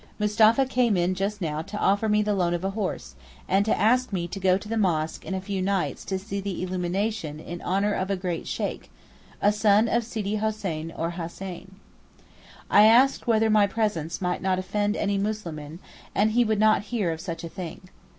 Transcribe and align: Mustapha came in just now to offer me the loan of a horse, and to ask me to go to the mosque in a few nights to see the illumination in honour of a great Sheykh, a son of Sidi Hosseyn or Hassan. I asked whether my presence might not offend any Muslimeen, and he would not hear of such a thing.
Mustapha 0.17 0.65
came 0.65 0.97
in 0.97 1.13
just 1.13 1.41
now 1.41 1.61
to 1.61 1.77
offer 1.77 2.09
me 2.09 2.23
the 2.23 2.33
loan 2.33 2.55
of 2.55 2.63
a 2.63 2.71
horse, 2.71 3.13
and 3.47 3.63
to 3.65 3.79
ask 3.79 4.11
me 4.11 4.27
to 4.29 4.39
go 4.39 4.57
to 4.57 4.67
the 4.67 4.75
mosque 4.75 5.23
in 5.23 5.35
a 5.35 5.39
few 5.39 5.61
nights 5.61 6.03
to 6.05 6.17
see 6.17 6.41
the 6.41 6.63
illumination 6.63 7.39
in 7.39 7.61
honour 7.61 7.93
of 7.93 8.09
a 8.09 8.15
great 8.15 8.47
Sheykh, 8.47 8.89
a 9.43 9.51
son 9.51 9.87
of 9.87 10.03
Sidi 10.03 10.37
Hosseyn 10.37 10.91
or 10.97 11.11
Hassan. 11.11 11.75
I 12.67 12.85
asked 12.87 13.27
whether 13.27 13.51
my 13.51 13.67
presence 13.67 14.21
might 14.23 14.41
not 14.41 14.57
offend 14.57 14.95
any 14.95 15.19
Muslimeen, 15.19 15.77
and 16.15 16.31
he 16.31 16.43
would 16.43 16.59
not 16.59 16.85
hear 16.89 17.11
of 17.11 17.21
such 17.21 17.43
a 17.43 17.47
thing. 17.49 17.81